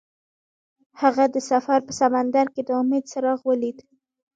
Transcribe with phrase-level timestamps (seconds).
[1.01, 3.77] هغه د سفر په سمندر کې د امید څراغ ولید.